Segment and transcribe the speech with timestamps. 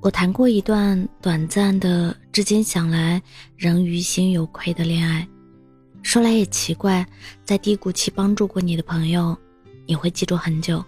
[0.00, 3.20] 我谈过一段短暂的，至今想来
[3.56, 5.26] 仍于心有愧的恋爱。
[6.02, 7.04] 说来也奇怪，
[7.44, 9.36] 在低谷期帮助过你的朋友，
[9.86, 10.82] 你会记住很久，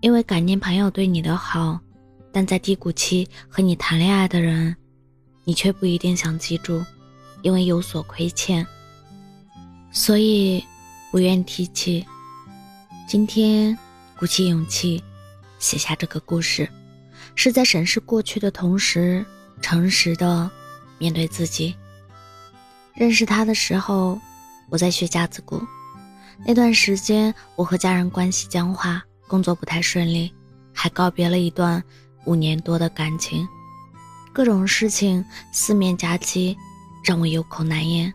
[0.00, 1.78] 因为感念朋友对你的好；
[2.32, 4.74] 但在低谷期和你谈恋爱的人，
[5.44, 6.82] 你却不一定想记住，
[7.42, 8.66] 因为有所亏欠，
[9.92, 10.64] 所以
[11.10, 12.04] 不愿提起。
[13.06, 13.76] 今天
[14.18, 15.02] 鼓起勇气
[15.58, 16.66] 写下这个故事。
[17.40, 19.24] 是在审视过去的同时，
[19.62, 20.50] 诚实的
[20.98, 21.72] 面对自己。
[22.94, 24.20] 认识他的时候，
[24.68, 25.62] 我在学架子鼓，
[26.44, 30.34] 那段时间我和家人关系僵化，工作不太顺利，
[30.74, 31.80] 还告别了一段
[32.24, 33.46] 五年多的感情，
[34.32, 36.58] 各种事情四面夹击，
[37.04, 38.12] 让我有口难言，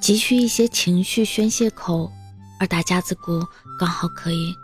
[0.00, 2.08] 急需一些情绪宣泄口，
[2.60, 3.44] 而打架子鼓
[3.76, 4.54] 刚好可以。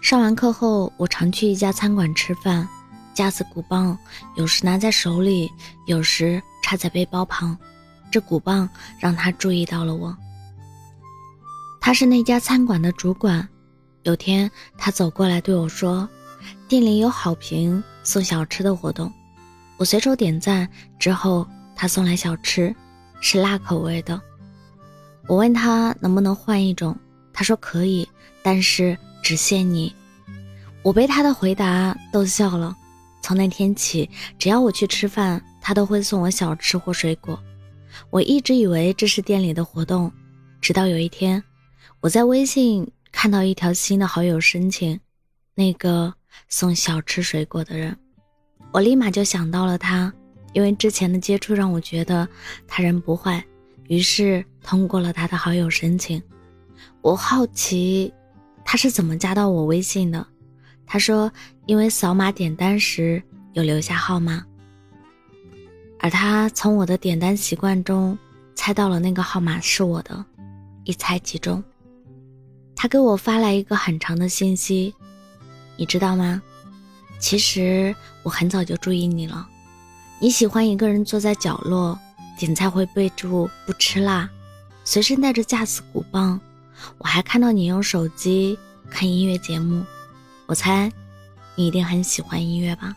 [0.00, 2.66] 上完课后，我常去一家餐馆吃饭。
[3.12, 3.96] 架子鼓棒
[4.34, 5.50] 有时拿在手里，
[5.86, 7.56] 有时插在背包旁。
[8.10, 10.16] 这鼓棒让他注意到了我。
[11.80, 13.46] 他是那家餐馆的主管。
[14.04, 16.08] 有天，他走过来对我说
[16.66, 19.12] ：“店里有好评送小吃的活动。”
[19.76, 20.66] 我随手点赞
[20.98, 22.74] 之后，他送来小吃，
[23.20, 24.18] 是辣口味的。
[25.28, 26.96] 我问他能不能换一种，
[27.34, 28.08] 他说可以，
[28.42, 28.96] 但是。
[29.22, 29.94] 只限你，
[30.82, 32.76] 我被他的回答逗笑了。
[33.22, 37.38] 从那天起，只要我去吃饭，他都会送我小吃或水果。
[38.08, 40.10] 我一直以为这是店里的活动，
[40.60, 41.42] 直到有一天，
[42.00, 44.98] 我在微信看到一条新的好友申请，
[45.54, 46.14] 那个
[46.48, 47.94] 送小吃水果的人，
[48.72, 50.12] 我立马就想到了他，
[50.54, 52.26] 因为之前的接触让我觉得
[52.66, 53.44] 他人不坏，
[53.88, 56.22] 于是通过了他的好友申请。
[57.02, 58.12] 我好奇。
[58.72, 60.24] 他是怎么加到我微信的？
[60.86, 61.32] 他说，
[61.66, 63.20] 因为扫码点单时
[63.52, 64.46] 有留下号码，
[65.98, 68.16] 而他从我的点单习惯中
[68.54, 70.24] 猜到了那个号码是我的，
[70.84, 71.60] 一猜即中。
[72.76, 74.94] 他给我发来一个很长的信息，
[75.76, 76.40] 你知道吗？
[77.18, 77.92] 其实
[78.22, 79.48] 我很早就注意你了，
[80.20, 81.98] 你喜欢一个人坐在角落
[82.38, 84.30] 点菜会备注不吃辣，
[84.84, 86.40] 随身带着架子鼓棒。
[86.96, 88.58] 我还看到你用手机
[88.90, 89.84] 看音乐节目，
[90.46, 90.90] 我猜
[91.54, 92.94] 你一定很喜欢音乐吧。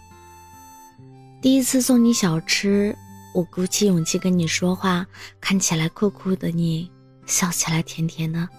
[1.42, 2.98] 第一次送你小吃，
[3.34, 5.06] 我鼓起勇气跟你说话，
[5.40, 6.92] 看起来酷酷的你，
[7.26, 8.50] 笑起来甜甜的。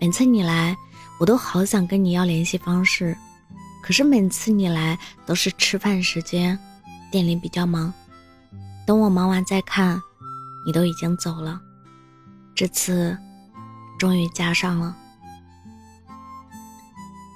[0.00, 0.76] 每次你来，
[1.18, 3.16] 我都好想跟你要联系方式，
[3.82, 6.58] 可是每次你来都是吃饭时间，
[7.10, 7.92] 店里比较忙。
[8.86, 10.00] 等我忙完再看，
[10.64, 11.60] 你都已经走了。
[12.54, 13.18] 这次。
[13.98, 14.96] 终于加上了，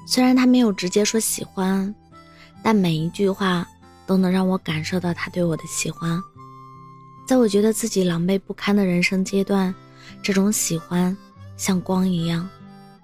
[0.06, 1.92] 虽然他没有直接说喜欢，
[2.62, 3.66] 但每一句话
[4.06, 6.22] 都能让我感受到他对我的喜欢。
[7.26, 9.74] 在我觉得自己狼狈不堪的人生阶段，
[10.22, 11.14] 这种喜欢
[11.56, 12.48] 像光一样，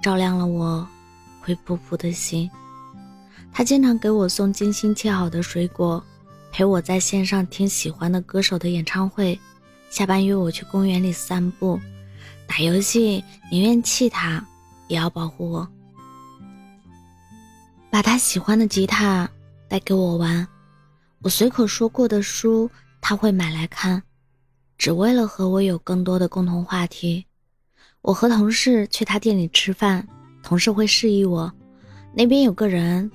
[0.00, 0.86] 照亮了我
[1.40, 2.48] 灰扑扑的心。
[3.52, 6.02] 他经常给我送精心切好的水果，
[6.52, 9.36] 陪我在线上听喜欢的歌手的演唱会，
[9.90, 11.80] 下班约我去公园里散步。
[12.46, 14.46] 打游戏宁愿气他，
[14.86, 15.69] 也要保护我。
[17.92, 19.30] 把他喜欢的吉他
[19.69, 20.48] 带给我玩，
[21.20, 22.70] 我随口说过的书
[23.03, 24.03] 他会买来看，
[24.78, 27.26] 只为了和我有更多的共同话题。
[28.00, 30.08] 我和同事去他店里吃饭，
[30.42, 31.52] 同事会示意我，
[32.14, 33.10] 那边有个人，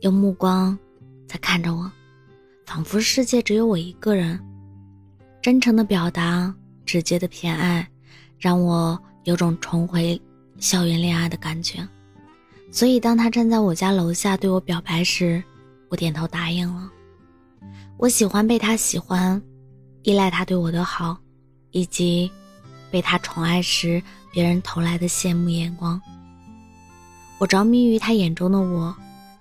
[0.00, 0.76] 用目光
[1.26, 1.92] 在看着我，
[2.64, 4.40] 仿佛世界只有我一个人。
[5.42, 6.54] 真诚的表达，
[6.86, 7.86] 直接的偏爱。
[8.38, 10.18] 让我有种重回
[10.58, 11.86] 校园恋爱的感觉，
[12.70, 15.42] 所以当他站在我家楼下对我表白时，
[15.88, 16.90] 我点头答应了。
[17.96, 19.40] 我喜欢被他喜欢，
[20.02, 21.18] 依赖他对我的好，
[21.70, 22.30] 以及
[22.90, 26.00] 被他宠爱时别人投来的羡慕眼光。
[27.38, 28.94] 我着迷于他眼中的我，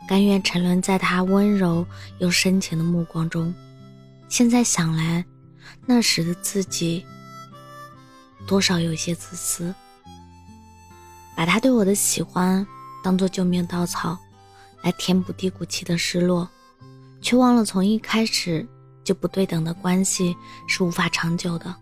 [0.08, 1.86] 甘愿沉沦在他温柔
[2.20, 3.54] 又深情的目光中。
[4.30, 5.24] 现在想来，
[5.86, 7.06] 那时的自己。
[8.48, 9.76] 多少有些自私，
[11.36, 12.66] 把他对我的喜欢
[13.04, 14.18] 当做救命稻草，
[14.82, 16.48] 来填补低谷期的失落，
[17.22, 18.68] 却忘了从一开始
[19.04, 20.36] 就不对等的关系
[20.68, 21.74] 是无法长久的。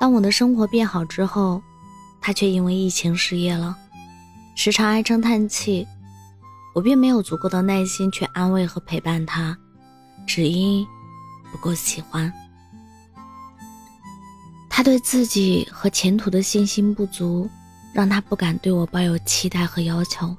[0.00, 1.62] 当我的生活变好之后，
[2.20, 3.76] 他却因为疫情失业了，
[4.54, 5.86] 时常唉声叹气，
[6.74, 9.56] 我并没有足够的耐心去安慰和陪伴他，
[10.26, 10.86] 只因
[11.50, 12.30] 不够喜欢。
[14.68, 17.48] 他对自己和前途的信心不足，
[17.94, 20.36] 让他不敢对我抱有期待和要求。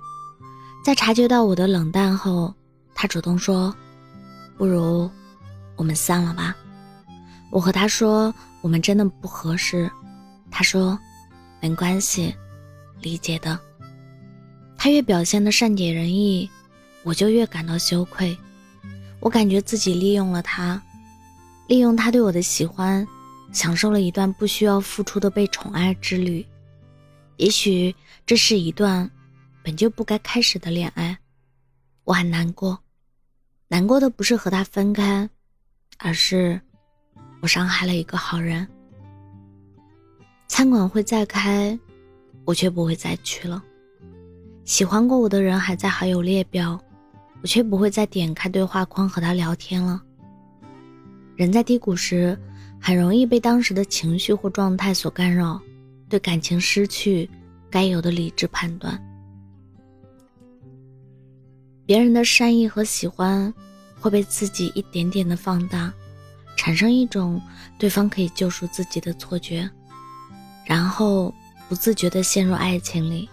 [0.84, 2.54] 在察觉到我的冷淡后，
[2.94, 3.74] 他主动说
[4.58, 5.10] ：“不如
[5.76, 6.56] 我们散了吧。”
[7.50, 9.90] 我和他说：“我们真的不合适。”
[10.52, 11.00] 他说
[11.62, 12.36] ：“没关系，
[13.02, 13.58] 理解的。”
[14.78, 16.50] 他越表现的善解人意，
[17.04, 18.38] 我就越感到羞愧。
[19.22, 20.80] 我感觉自己利用了他，
[21.68, 23.08] 利用他对我的喜欢，
[23.52, 26.46] 享受了一段不需要付出的被宠爱之旅。
[27.38, 27.94] 也许
[28.26, 29.10] 这是一段
[29.64, 31.18] 本就不该开始的恋爱，
[32.04, 32.80] 我很难过。
[33.68, 35.28] 难过的不是和他分开，
[35.98, 36.60] 而是
[37.42, 38.68] 我伤害了一个好人。
[40.48, 41.78] 餐馆会再开，
[42.46, 43.64] 我却不会再去了。
[44.64, 46.80] 喜欢过我的人还在好友列表，
[47.42, 50.02] 我却不会再点开对话框和他聊天了。
[51.36, 52.40] 人在低谷时，
[52.80, 55.60] 很容易被当时的情绪或状态所干扰，
[56.10, 57.30] 对感情失去
[57.70, 59.02] 该有的理智判断。
[61.86, 63.54] 别人的善意和喜欢
[64.00, 65.94] 会被自己一点点的放大，
[66.58, 67.42] 产生一种
[67.78, 69.70] 对方可以救赎自己的错觉，
[70.66, 71.34] 然后
[71.70, 73.30] 不自觉的陷入爱情里。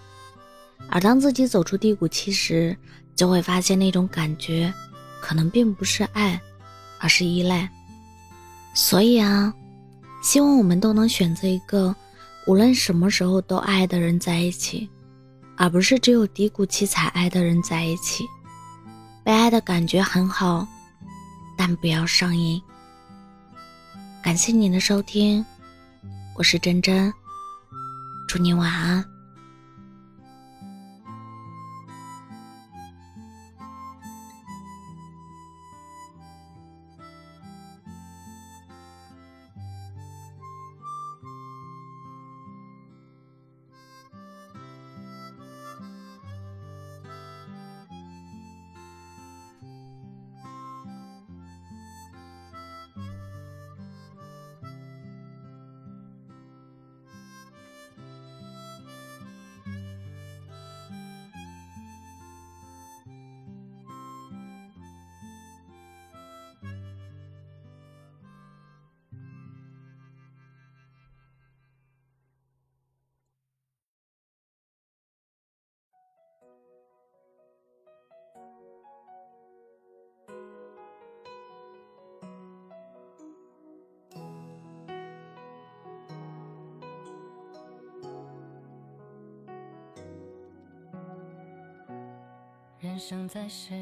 [0.91, 2.77] 而当自己走出低谷期时，
[3.15, 4.73] 就会发现那种感觉
[5.21, 6.39] 可能并不是爱，
[6.99, 7.71] 而是依赖。
[8.75, 9.55] 所以啊，
[10.23, 11.95] 希望我们都能选择一个
[12.47, 14.91] 无论什么时候都爱的人在一起，
[15.56, 18.25] 而不是只有低谷期才爱的人在一起。
[19.25, 20.67] 被爱的感觉很好，
[21.56, 22.61] 但不要上瘾。
[24.23, 25.44] 感谢您的收听，
[26.37, 27.12] 我是真真，
[28.27, 29.12] 祝你晚安。
[92.82, 93.73] 人生在世，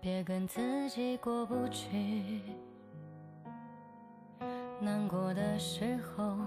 [0.00, 2.40] 别跟自己过不去。
[4.80, 6.38] 难过的时候，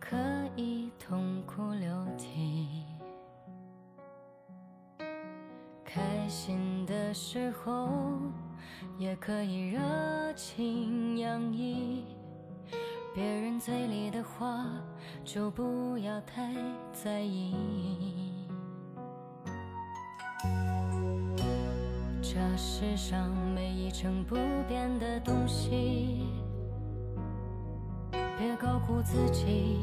[0.00, 0.16] 可
[0.56, 2.86] 以痛哭流涕；
[5.84, 7.90] 开心的时候，
[8.96, 12.06] 也可以热情洋溢。
[13.14, 14.64] 别人嘴里的话，
[15.22, 16.54] 就不要太
[16.94, 18.25] 在意。
[22.56, 24.34] 世上没一成不
[24.66, 26.26] 变的东西，
[28.38, 29.80] 别高估自己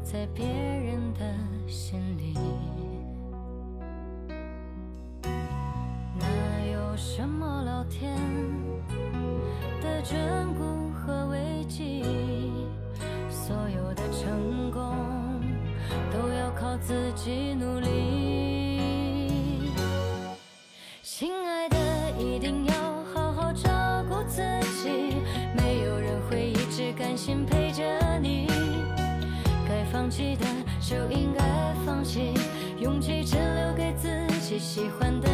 [0.00, 1.20] 在别人的
[1.66, 2.38] 心里。
[6.14, 6.26] 哪
[6.72, 8.16] 有什么老天
[9.82, 10.16] 的眷
[10.54, 12.04] 顾和危机？
[13.28, 14.94] 所有的成功
[16.12, 18.19] 都要靠自己努力。
[22.20, 22.74] 一定要
[23.14, 24.42] 好好照顾自
[24.82, 25.16] 己
[25.56, 27.82] 没有人会一直甘心陪着
[28.20, 28.46] 你。
[29.66, 30.44] 该放弃的
[30.80, 31.42] 就应该
[31.86, 32.34] 放弃
[32.78, 34.08] 勇气只留给自
[34.40, 35.28] 己喜欢的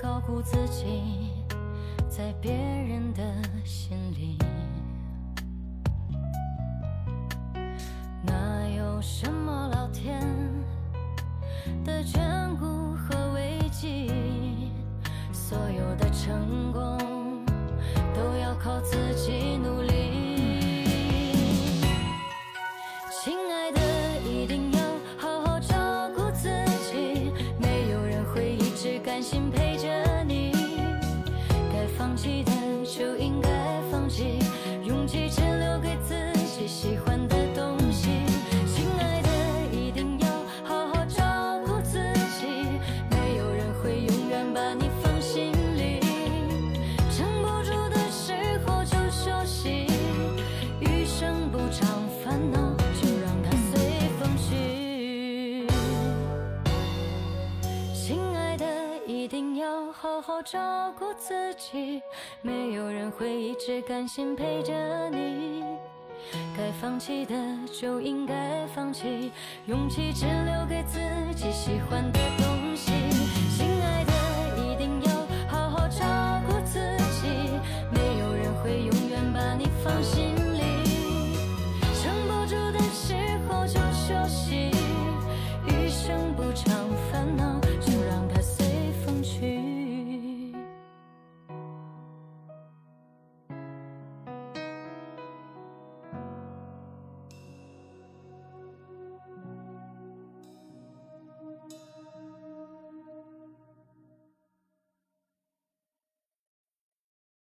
[0.00, 1.03] 高估自己
[60.44, 62.02] 照顾自己，
[62.42, 65.64] 没有人会一直甘心陪着你。
[66.56, 67.34] 该放弃的
[67.72, 69.32] 就应该放弃，
[69.66, 70.98] 勇气只留给自
[71.34, 72.53] 己喜欢的东。